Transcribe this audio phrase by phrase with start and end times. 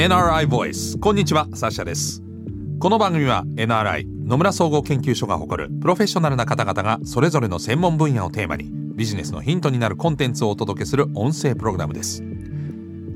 [0.00, 2.22] NRI Voice こんにちはサッシャです。
[2.78, 12.24] この番組は NRI 野村総合研究所が誇るプロフェッショナルな方々がそれぞれの専門分野をテーマにビジネスのヒントになるコンテンツをお届けする音声プログラムです。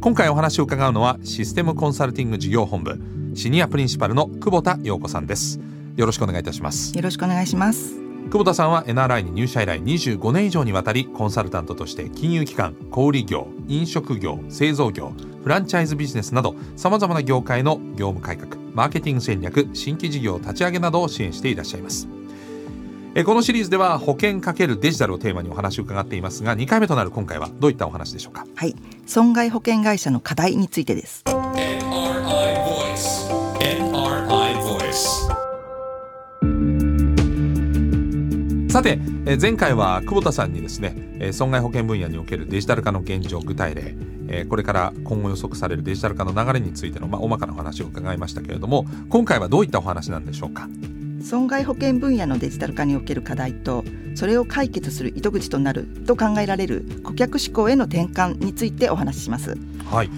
[0.02, 3.00] 今回お話を伺うのはシステムコンサルティング事業本部
[3.34, 5.58] シニアプリンシパルの久保田陽子さんです。
[5.96, 6.94] よろしくお願いいたします。
[6.94, 7.94] よろしくお願いします。
[8.30, 22.08] 久保田さんは NRI に入社以来25年以上にわたりコンサルタントとして金融機関小売業飲食業製造業フランチャイズビジネスなどさまざまな業界の業務改革マーケティング戦略新規事業立ち上げなどを支援していらっしゃいます。
[23.26, 28.46] このシリーズでは保険×デジタルをテーマにお話を伺っていますが2回目となる今回はどういったお話でしょうか？
[28.56, 28.74] はい。
[29.04, 31.22] 損害保険会社の課題についてです。
[31.26, 31.82] NRI
[32.64, 33.28] Voice
[33.60, 35.28] NRI Voice
[38.72, 38.98] さて
[39.40, 43.94] 前回は久保田さんにですね損害保険分野におけるデジタル化の現状具体例
[44.48, 50.68] これから今後予測されるデジタル化の流れについての、まあ、大まかなお話を伺いましたけれども今回はどういったお話なんでしょうか？
[51.22, 59.56] 損害保険分野のデジタル化における課題とそれを解決する糸口となると考えられる顧客志向への転換についてお話しします。
[59.90, 60.10] はい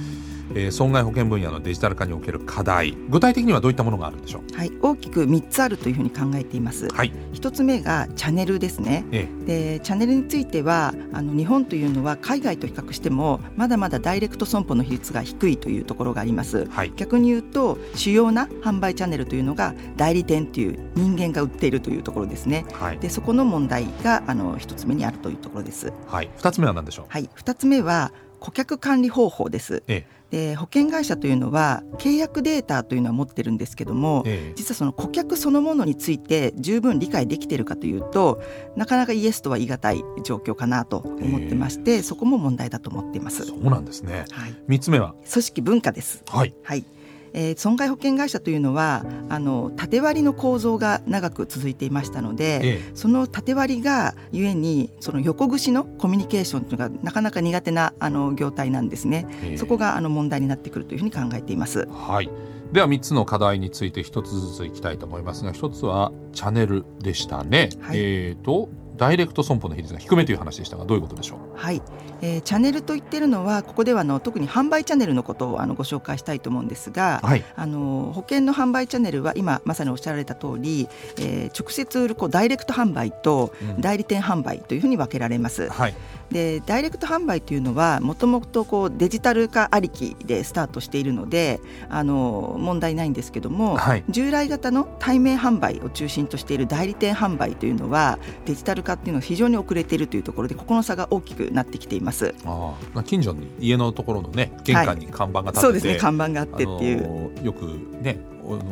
[0.56, 2.96] えー、損害保険分野のデジタル化における課題。
[3.10, 38.42] 具体的にはどういったものがあるんでしょう、はい、大きく3つあるというふうに考えています、はい、1つ目がチャンネルですね、ええ、でチャンネルについてはあの日本というのは海外と比較してもまだまだダイレクト損保の比率が低いというところがあります、はい、逆に言うと主要な販売チャンネルというのが代理店という人間が売っているというところですね、はい、でそこの問題があの1つ目にあるというところです、はい、2つ目は何でしょう、はい、2つ目は顧客管理方法です、ええで保険会社というのは契約データというのは持ってるんですけども、ええ、実はその顧客そのものについて十分理解できているかというと
[38.76, 43.46] なかなかイエスとは言い難い状況かなと思ってまして、え、そこも問題だと思っています。
[43.46, 45.14] そうなんですね、はい、3つ目は？
[45.30, 46.84] 組織文化です、はい、はい
[47.32, 61.86] えー、損害保険会社というのはあの縦割りの構造が長く続いていましたので、ええ、その縦割りがゆえにその横串のコミュニケーションというのがなかなか苦手なあの業態なんですね、え、そこがあの問題になってくるというふうに考えています。
[61.88, 62.30] はい。
[62.72, 67.70] では3つの課題について1つずついきたいと思いますが1つはチャンネルでしたね。
[67.80, 71.38] はい、えーとダイレクト損保の比率が低めという話でしたがどういうことでしょう？
[71.54, 71.82] はい、
[72.22, 80.88] えー、チャンネルと言ってるのはここではの特に販売チャンネルのことをあのご紹介したいと思うんですが、はい、あの保険の販売チャンネルは今まさにおっしゃられた通り、
[81.18, 85.64] えー、直接売るこうダイレクト販売と代理店販売というふうに分けられます。
[85.64, 85.94] うん、はい。
[86.30, 102.05] でダイレクト販売というのはもともとこうデジタル化ありきでスタートしているのであの問題ないんですけども、はい、従来型の対面販売を中心としている代理店販売というのはデジタル化っていうのは非常に遅れているというところでここの差が大きくなってきています
[102.44, 107.66] ああ近所に家のところのね玄関に看板が立って、はい、そうですね看板があってっていう、よく
[108.00, 108.18] ね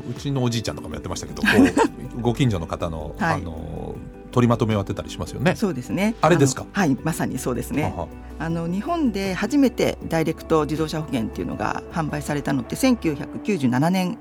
[0.08, 1.42] うちのおじいちゃんとかもやってましたけど
[2.20, 3.96] ご近所の方の、はい、あの
[4.34, 5.54] 取りまとめを当てたりしますよね。
[5.54, 6.16] そうですね。
[6.20, 6.66] あれですか？
[6.72, 7.94] はい、まさにそうですね。
[8.40, 14.18] あの日本で初めてダイレクト自動車保険っていうのが販売されたのって1997年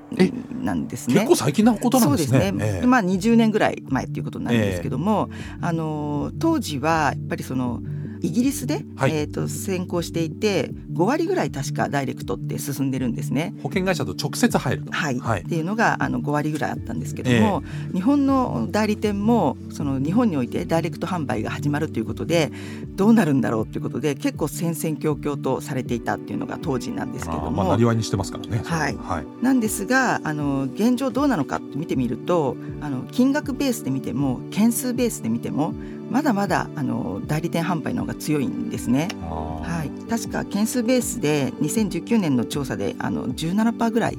[0.62, 1.14] なんですね。
[1.14, 2.38] 結構最近なことなんですね。
[2.50, 2.78] そうですね。
[2.82, 7.82] えー、まあ20年ぐらい前っていうことになるんですけども、えー、あの当時はやっぱりその
[8.24, 13.54] イギリスで、はい、えーと、先行していて5割ぐらい確かダイレクトって進んでるんですね。
[13.62, 22.50] 保険会社と直接入るはい、はい、っていうのがあの5割ぐらいあったんですけども、えー、日本の代理店もその日本においてダイレクト販売が始まるということで
[22.96, 27.50] どうなるんだろうということで結構戦々恐々とされていたっていうのが当時なんですけども。
[27.50, 28.62] まあ、なりわいにしてますからね。
[28.64, 35.74] はい、はい、なんですがあの現状どうなのかって見てみるとあの金額ベースで見ても件数ベースで見ても
[36.10, 39.08] まだまだあの代理店販売の方が強いんですね。
[39.20, 44.18] はい、確か件数ベースで2019年の調査であの17%ぐらい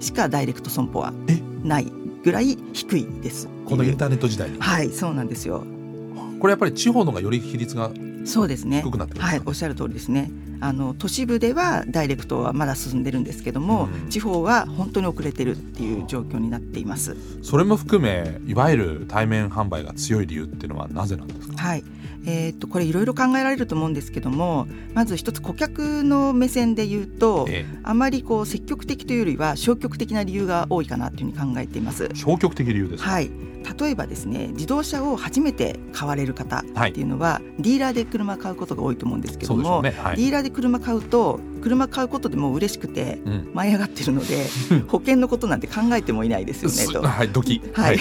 [0.00, 1.12] しかダイレクト損保は
[1.62, 1.92] ない
[2.24, 3.48] ぐらい低いです。
[3.66, 4.58] このインターネット時代に。
[4.58, 5.64] はい、そうなんですよ。
[6.40, 7.90] これやっぱり地方のがより比率が
[8.28, 8.82] そうですね。
[8.84, 10.30] 低くなって、ね、はい、おっしゃる通りですね。
[10.60, 17.16] あの都市部ではダイレクトはまだ進んでるんですけども、うん、地方は本当に遅れてるっていう状況になっています。
[17.42, 21.56] それも含めいわゆる対面販売が強い理由っていうのはなぜなんですか？
[21.56, 21.84] はい
[22.26, 32.08] えー、とこれいろいろ考えられると思うんですけどもまず一つ顧客の目線で言うと、ええ、あまりこう積極的というよりは消極的な理由が多いかなというふうに考えています。
[32.14, 33.30] 消極的理由ですはい。
[33.80, 39.90] 例えばですね自動車を初めて買われる方っていうのは、はい、ディーラーで車買うことが多いと思うんですけども、ね。
[39.98, 43.18] はい、ディーラーで車買うと車買うことでも嬉しくて
[43.52, 47.02] 舞い上がってるので、うん、保険のことなんて考えてもいないですよねと。
[47.02, 47.98] はい、ドキ、はい、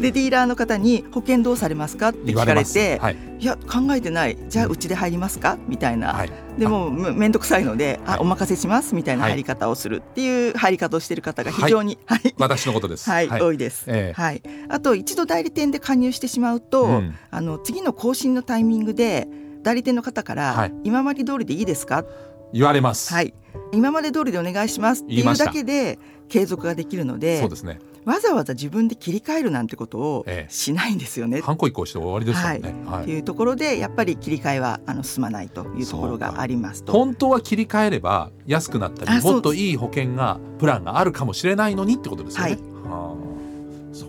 [0.00, 2.08] でディーラーの方に保険どうされますか？
[2.08, 4.38] って聞かれて、はいいや考えてない。
[4.48, 5.58] じゃあうちで入りますか？
[5.68, 8.94] みたいな、はい、でも面倒くさいので、あお任せします？
[8.94, 19.28] みたいな入り方をするっていう入り方をしている方が非常に、はい、私のことです、はい多いです、えー、はい、あと一度代理店で加入してしまうと、うん、あの次の更新のタイミングで
[19.62, 22.04] 代理店の方から、今まで通りでいいですか？
[22.52, 23.34] 言われます、はい、
[23.72, 25.98] 今まで通りでお願いしますっていうだけで
[26.28, 31.40] 継続ができるのでそうですねわざわざ自分で切り替えるなんてことをしないんですよね。
[31.40, 32.74] ハンコ移行して終わりですよね。
[32.86, 36.92] はい、っていうところでやっぱり切り替えはあの進まないというところがありますと。
[36.92, 42.50] 本当は切り替えれば安くなったりもっといい保険がプランがあるかもしれないのにってことですよね。
[42.52, 42.58] はい。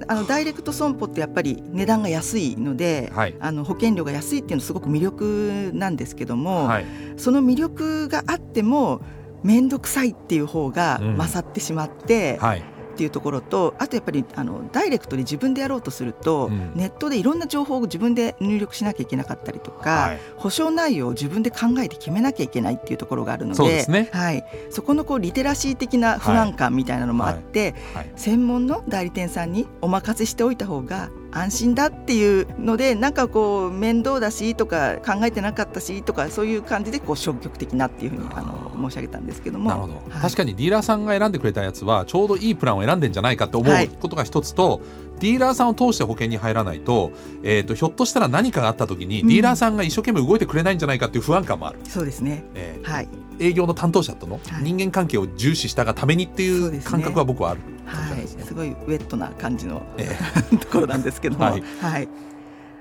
[0.09, 0.15] あ。
[0.15, 6.85] のダイレクト損保ってやっぱり値段が安いので、はい、あの保険料が安いっていうのはすごく魅力なんですけども、はい、
[7.17, 9.01] その魅力があっても
[9.41, 39.69] 面倒くさいっていう方が勝ってしまって、うんはいっていうところとあとやっぱりあのダイレクトで自分でやろうとすると、うん、ネットでいろんな情報を自分で入力しなきゃいけなかったりとか、はい、保証内容を自分で考えて決めなきゃいけないっていうところがあるのでそ、ね、はい、そこのこうリテラシー的な不安感みたいなのもあって、はい、専門の代理店さんにお任せしておいた方が安心だっていうのでなんかこう面倒だしとか考えてなかったしとかそういう感じでこう消極的なっていうふうにあの申し上げたんですけども。
[39.69, 47.12] なるほど、はい、確かにディーラーさんが選んでくれたやつはちょうどいいプランを選んでんじゃないかって思うことが一つと、はいディーラーさんを通して保険に入らないと,、
[47.44, 51.80] えーと、ひょっとしたら何かがあった時に、ディーラーさんが一生懸命動いてくれないんじゃないかっていう不安感もある。
[51.85, 53.09] そうですね、えー、はい。
[53.39, 57.62] 営業の担当者との人間関係を重視したがためにっていう感覚は僕はある。
[57.62, 57.71] はい、
[58.45, 60.18] すごいウェットな感じの、え
[60.51, 62.10] え、 ところなんですけども、はい、はい、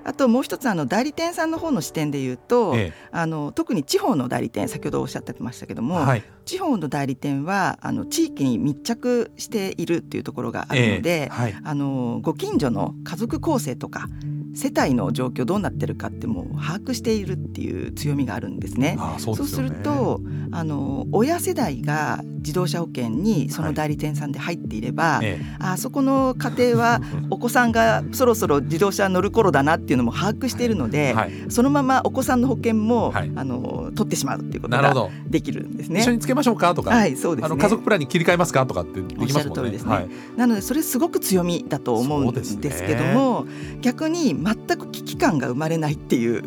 [0.05, 11.29] あともう一つあの代理店さんの方の視点で言うと、ええ、あの特に地方の代理店先ほどおっしゃってましたけども、はい、地方の代理店はあの地域に密着しているっていうところがあるので、え。
[11.29, 14.09] はい、あのご近所の家族構成とか
[14.57, 18.97] 世帯の状況どうなってるかってもう把握しているっていう強みがあるんですね。
[18.99, 20.21] ああそうす、ね、ると
[20.51, 36.01] あの親世代が自動車保険にその代理店さんで入っていれば、はい、あそこの家庭は お子さんがそろそろ自動車乗る頃だなっていうのも把握しているので、はい、そのままお子さんの保険も、はい、あの取ってしまうっていうことができるんですね。
[36.01, 39.71] 一緒につけましょうかとか、はいそうです、ね、あの家族プランに切り替えますかとかってできますもんね。
[39.73, 46.43] ねはい、なのでそれすごく強みだと思うんですけども、ね、逆に全く危機感が生まれないっていう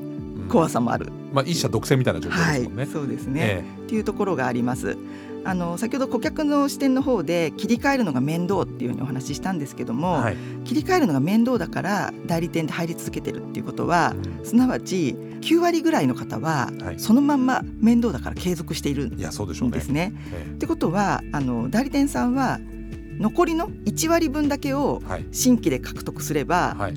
[0.50, 1.08] 怖さもある。
[1.08, 2.86] うん、まあ一社独占みたいな状況ですもんね。
[2.86, 4.98] そうですね、えー、っていうところがあります。
[5.46, 19.32] あの先ほど顧客の視点の方で切り替えるのが面倒っていうふうにお話ししたんですけども、はい、切り替えるのが面倒だから代理店で入り続けてるっていうことは、うん、すなわち9割ぐらいの方は、そのまんま面倒だから継続しているんで
[19.82, 20.14] すね。
[20.56, 22.60] ってことはあの代理店さんは
[23.20, 26.94] 残りの1割分だけを新規で獲得すれば、はい、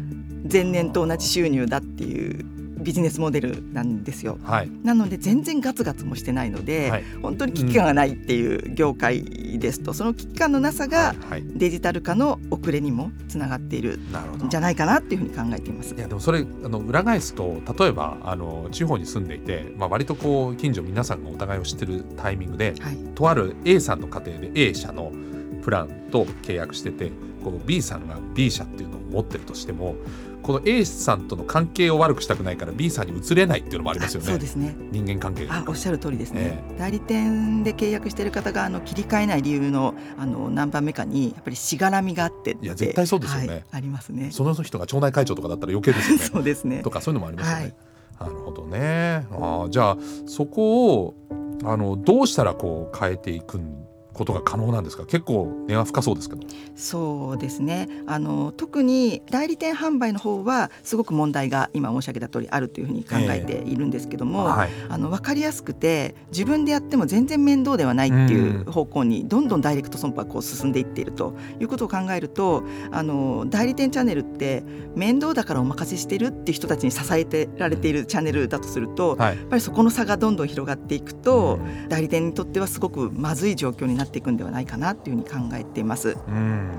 [0.50, 2.44] 前年と同じ収入だっていう
[2.83, 9.23] ビジネスモデルなんですよ、はい、なので全然ガツガツもしてないので、はい、本当に危機感がないっていう業界
[9.59, 11.15] ですと、うん、その危機感のなさが
[11.55, 15.94] デジタル化の遅れにもつながっているんじゃないかなっていうふうに考えています。
[15.94, 25.12] いやでもそれあの裏返すと例えばあの地方に住んでいて、まあ、割とこう近所皆さんがお互いを知ってるタイミングで、はい、とある A さんの家庭で A 社の
[25.62, 27.12] プランと契約してて
[27.44, 29.97] この B さんが B 社っていうのを持ってるとしても
[30.43, 34.27] この A さんとの関係を悪くしたくないから B さんに移れないっていうのもありますよね。
[34.27, 34.77] そうですね。
[34.91, 36.63] 人間関係あ、おっしゃる通りですね。
[36.70, 44.31] えー、代理店で契約している方があの切り替えない理由のあの何番目かにやっぱりしがらみがあっていや絶対そうですよね、はい、ありますね。
[44.31, 46.25] その人が町内会長とかだったら余計ですよね。
[46.32, 46.82] そうですね。
[46.82, 47.75] とかそういうのもありますよね。
[48.19, 49.27] はい、なるほどね。
[49.31, 49.96] あじゃあ
[50.27, 51.15] そこを
[51.65, 55.04] あのどうしたらこう変えていくんことが可能なんですか？
[55.04, 56.42] 結構根は深そうですけど。
[56.74, 57.88] そうですね。
[58.06, 74.62] あの特に代理店販売の方はすごく問題が今申し上げた通りあるというふうに考えているんですけども、えーはい、あの分かりやすくて自分でやっても全然面倒ではないっていう方向にどんどんダイレクト損保がこう進んでいっているということを考えるとあの代理店チャンネルって
[74.94, 86.17] 面倒だからお任せしてるっていう人たちに支えてられているチャンネルだとすると、はい、やっぱりそこの差がどんどん広がっていくと、代理店にとってはすごくまずい状況にななっていくんではないかなというふうに考えています。
[86.29, 86.71] うん。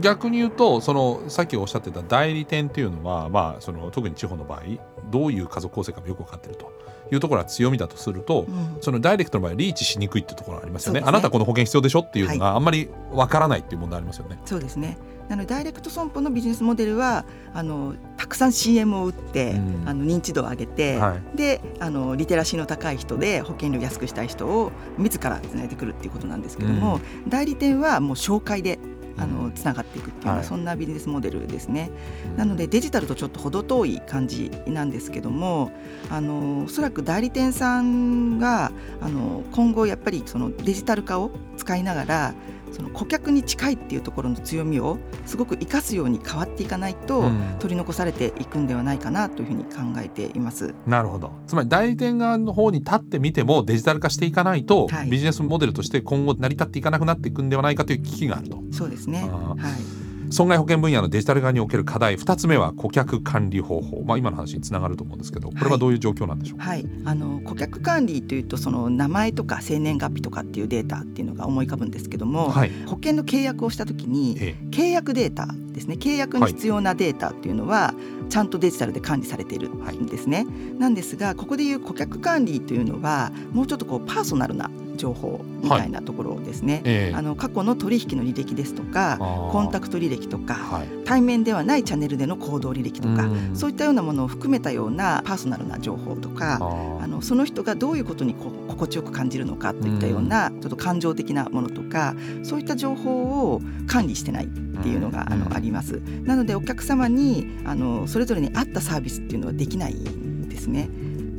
[0.00, 4.62] 逆に言うとそのさっきおっしゃってた代理店っていうのは、まあ、その特に地方の場合
[5.10, 6.72] どういう家族構成かもよく分かってると
[7.10, 14.36] いうところは強みだとすると、うん、そのダイレクトの場合リーチしにくいっていうところがありますよね、ね、あなたこの保険必要でしょっていうのがあんまり分からないっていう問題ありますよね。
[14.36, 14.98] はい、そうですね。
[15.28, 28.78] なのでダイレクト損保のビジネスモデルはあのたくさん CM を打って、うん、あの認知度を上げて、はい、であのリテラシーの高い人で保険料安くしたい人を自らつないでくるっていうことなんですけども、うん、代理店はもう紹介で
[29.18, 31.90] あのつながっていくっていうような、はい、そんなビジネスモデルですね。
[32.36, 35.72] なのでデジタルとちょっと程遠い感じなんですけども
[36.08, 38.70] あのおそらく代理店さんが
[39.00, 42.34] あの今後やっぱりそのデジタル化を使いながら
[42.72, 50.74] その顧客に近いっていうところの強みをすごく生かすように変わっていかないと、取り残されていくんではないかなというふうに考えています。
[50.86, 51.32] なるほど。
[51.46, 58.62] つまり代理店側の方に立ってみてもデジタル化していかないと、はい、ビジネスモデルとして今後成り立っていかなくなっていくんではないかという危機があると。
[58.72, 62.16] そうですね、はい損害保険分野のデジタル化における課題。
[62.16, 66.58] 2つ目は顧客管理方法、まあ、今の話につながると思うんですけどこれはどういう状況なんでしょう？
[66.58, 74.36] か、はい、はい、あの顧客管理というとその名前とか生年月日とかっていうデータっていうのが思い浮かぶんですけども、はい、保険の契約をした時に、
[74.70, 75.96] 契約データですね。
[75.96, 77.94] 契約に必要なデータっていうのは、
[78.28, 80.46] ちゃんとデジタルで管理されているんですね。
[80.78, 86.82] なんですがここでいう顧客管理というのはもうちょっとこうパーソナルな情報みたいなところですね、はい。
[86.84, 89.16] えー、あの過去の取引の履歴ですとか
[89.50, 96.58] コンタクト履歴とか、はい、対面ではないチャンネルでの行動履歴とかそういったようなものを含めたようなパーソナルな情報とか
[97.00, 104.48] あのその人がどういうことにこ心地よく感じるのかといったようなちょっと感情的なものとかそういった情報を管理してないっ
[104.82, 106.00] ていうのがあのあります。
[106.22, 110.88] なのでお客様にあのそれぞれに合ったサービスっていうのはできないんですね。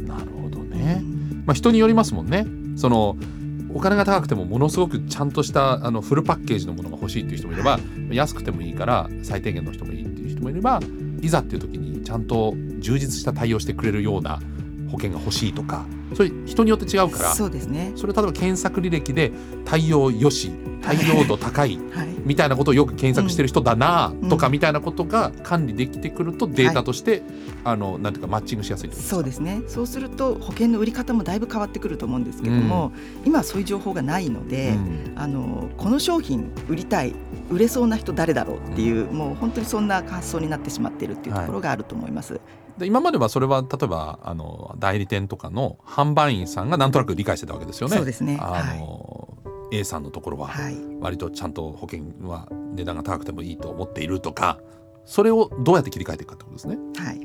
[0.05, 1.01] なるほどね。
[1.45, 2.45] まあ人によりますもんね。
[2.75, 3.17] その
[3.73, 7.79] お金が高くてもものすごくちゃんとしたあのフルパッケージのものが欲しいっていう人もいれば
[8.11, 10.79] 安くてもいいから最低限の人もいいっていう人もいれば
[11.21, 14.39] いざっていう時にちゃんと充実した対応してくれるような
[14.89, 17.93] 保険が欲しいとかそれ人によって違うからそうですね。
[17.95, 19.31] それ例えば検索履歴で
[19.65, 21.79] 対応よし対応度高い
[22.25, 27.21] みたいなことをよく検索してる人だなとかみたいなことが管理できてくるとデータとして、
[27.63, 29.61] あのなんていうかマッチングしやすいそうですね。
[29.67, 32.91] そうすると保険の売り方もだいぶ変わってくると思うんですけども、
[33.23, 37.13] うん、今はそういう情報がないので、うん、あのこの商品売りたい
[37.49, 42.33] 売れそうな人誰だろうっていう、うん、もう本当にそんな発想になってしまっているっていうところがあると思います。
[42.33, 42.41] はい
[42.79, 47.97] で今まではそれは例えばあの代理店とかの販売員さんがなんとなく理解してたわけですよね。
[47.97, 48.39] そうですね。
[48.41, 49.77] あの、はい。
[49.77, 50.49] A さんのところは
[50.99, 54.59] 割とちゃんと保険は値段が高くてもいいと思っているとか
[55.05, 56.77] それをどうやって切り替えていくかってことですね。
[56.97, 57.19] はい、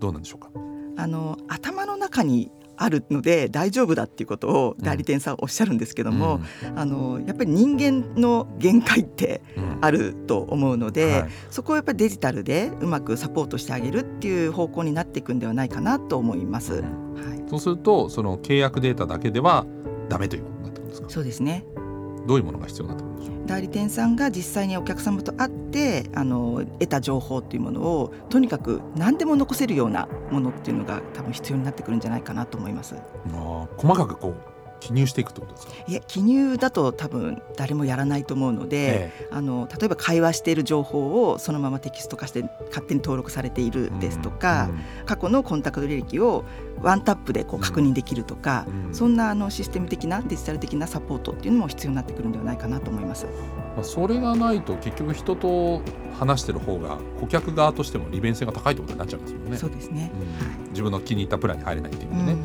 [0.00, 0.50] どうなんでしょうか？
[0.96, 9.42] あの頭の中にあるので大丈夫だっていうことを代理店さんおっしゃるんですけども、うん、あのやっぱり人間の限界って
[9.80, 16.74] あると思うので、うんはい、そこをやっぱりデジタルでうまくサポートしてあげるっていう方向になっていくんではないかなと思います。
[16.74, 16.82] はい、
[17.48, 19.66] そうするとその契約データだけでは
[20.08, 20.44] ダメという
[20.90, 21.08] ですか？
[21.08, 21.64] そうですね。
[22.26, 23.46] どういうものが必要になってくるんでしょう？
[23.46, 32.96] 代理店さんが実際にお客様と会ってあの得た情報っていうものをとにかく何でも残せるようなものっていうのが多分必要になってくるんじゃないかなと思います。
[32.96, 34.34] あ細かくこう
[34.80, 35.72] 記入していくってことですか？
[35.86, 46.44] いや記入だと多分誰もやらないと思うので、ええ、あの例えば会話している情報をそのままテキスト化して勝手に登録されているですとか、うんうん、過去のコンタクト履歴を
[46.82, 53.26] ワンタップでこう確認できるとか、うん、そんなあのシステム的なデジタル的なサポートっていうのも必要になってくるんではないかなと思います。
[53.26, 55.82] まあ、それがないと結局人と
[56.18, 59.56] 話してる方が顧客側としても利便性が高いってことになっちゃうんですよね。
[59.58, 60.10] そうですね、
[60.64, 62.36] うん、自分の気に入ったプランに入れないっていうね。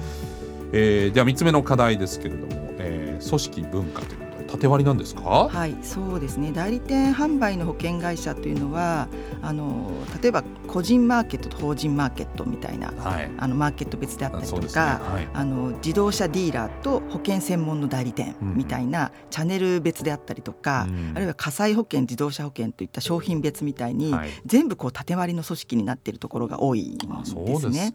[0.72, 5.50] えー、では3つ目の課題ですけれども、えー、組織文化という縦割りなんですか？
[5.52, 6.52] はいそうですね。
[6.54, 9.08] 代理店販売の保険会社というのは
[9.42, 15.06] あの例えば個人マーケットと法人マーケットみたいな、はい、あのマーケット別であったりとか、ね。
[15.06, 27.94] はい、あの自動車ディーラーと保険専門の代理店みたいな、チャンネル別であったりとか、うん、あるいは火災保険自動車保険といった商品別みたいに、はい、全部こう縦割りの組織になっているところが多いんですね。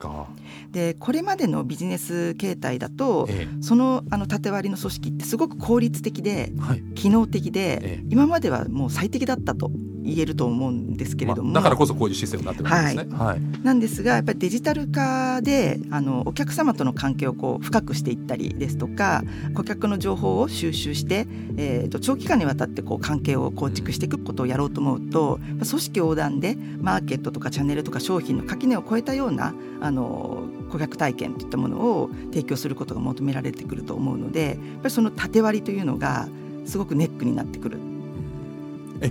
[0.71, 6.50] でこれまでのビジネス形態だと、ええ、そのあの縦割りの組織ってすごく効率的で
[6.95, 9.71] 機能的で、今まではもう最適だったと
[10.03, 13.17] 言えると思うんですけれども、まあ、だからこそこういうシステムになってるんですね。
[13.17, 19.23] はい、はい、なんですがやっぱりデジタル化であのお客様との関係をこう深くしていったりですとか
[19.55, 21.27] 顧客の情報を収集して、
[21.57, 36.29] えーと、長期間にわたってこう関係を構築していくことをやろうと思うと組織横断でマーケットとかチャンネルとか商品の垣根を越えたようなあの顧客体験といったものを提供することが求められてくると思うのでやっぱりその縦割りというのが
[36.65, 37.79] すごくネックになってくる。
[39.01, 39.11] え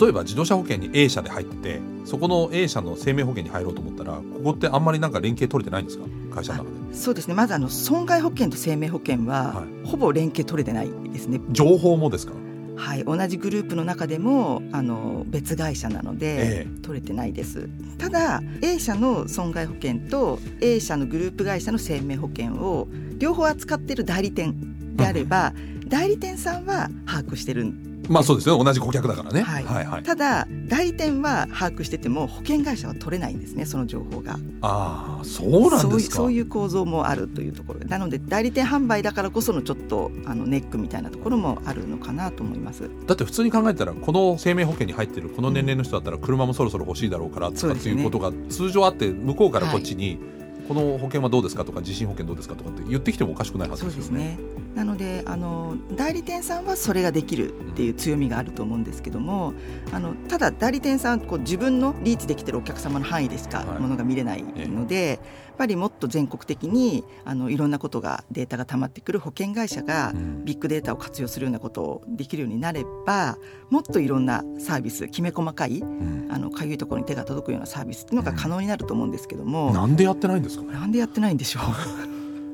[0.00, 6.04] 例えば自動車保険に A 社で入っててそこの A 社の生命保険に入ろうと思ったらここってあんまりなんか連携取れてないんですか？
[6.34, 6.94] 会社の中で。
[6.94, 7.34] そうですね。
[7.34, 11.40] まずあの損害保険と生命保険は、はい、ほぼ連携取れてないですね。
[11.50, 12.34] 情報もですか？
[12.76, 17.68] はい、同じグループの中でもあの別会社なので、ええ、取れてないです。
[17.96, 28.64] ただ A 社の損害保険と A 社のグループ会社の生命保険を両方扱っている代理店であれば、うん、代理店さんは把握してるんまあそうですね。
[28.64, 30.02] 同じ顧客だからね、はい、はいはい。
[30.02, 34.38] ただ代理店は把握してても保険会社は取れないんですねその情報が。
[34.62, 36.16] ああそうなんですか。
[36.16, 37.80] そういう構造もあるというところ。
[37.80, 42.88] なので代理店販売だからこそのちょっとあのネックみたいなところもあるのかなと思います。
[43.06, 50.37] だって普通に考えたらこの生命保険に入ってるこの年齢の人だったら車もそろそろ欲しいだろうからとかっていうことが通常あって向こうからこっちに、はい
[50.68, 54.38] この保険はどうですかとか地震保険どうですかとかって言ってきてもおかしくないはずですよね。
[54.74, 59.54] なのであの代理店さんはそれができるっていう強みがあると思うんですけども、
[59.88, 65.18] うん、あのただ代理店さんこう自分のリーチできてるお客様の範囲でしかものが見れないので、はい、やっ
[65.56, 70.12] ぱりもっと全国的にあのいろんなことがデータが溜まってくる保険会社が
[70.44, 73.38] ビッグデータを活用するようなことをできるようになれば
[73.70, 81.62] もっといろんなサービスきめ細かい、うん、あのかゆいところに手が届くようなサービスっていうのが可能になると思うんですけども、うん、なんでやってないんですかなんでやってないんでしょう。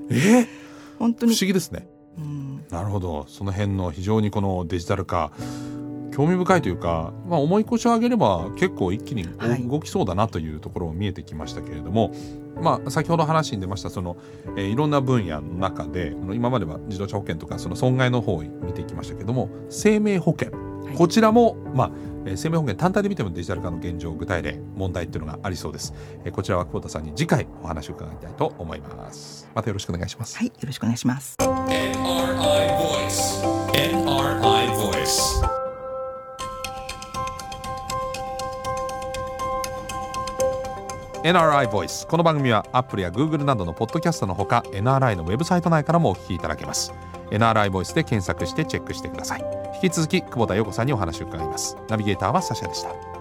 [0.15, 0.43] え？
[0.43, 0.47] ー、
[0.99, 1.89] 本当に不思議ですね。
[2.71, 3.27] なるほど。
[3.29, 5.33] その辺の非常にこのデジタル化
[6.15, 9.25] 興味深いというか、まあ、重い腰を上げれば結構一気に
[9.69, 12.19] 動きそうだなというところも見えてきましたけれども、はい、
[12.63, 14.17] まあ、先ほど話に出ましたその、
[14.57, 20.64] えー、いろんな分野の中で今までは自動車保険とかその損害の方を見ていきましたけれども生命保険、はい、
[20.97, 21.91] こちらも、まあ
[22.27, 29.49] え生命保険単体で見てもデジタル化の現状具体例問題っていうのがありそうです、えこちらは久保田さんに次回お話を伺いたいと思います。
[29.55, 30.37] またよろしくお願いします。
[30.37, 31.37] はいよろしくお願いします。
[31.39, 31.95] NRI
[32.79, 35.54] Voice NRI Voice
[41.25, 46.93] NRI Voice この番組はアップルや Google などのポッドキャストのほか NRI のウェブサイト内からもお聞きいただけます。
[47.31, 49.45] NRI Voice で検索してチェックしてください。
[49.83, 51.79] 引き続き久保田陽子さんにお話を伺います。
[51.89, 53.14] ナビゲーターはサシャでした。